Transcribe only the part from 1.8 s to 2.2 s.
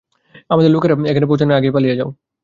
যাও।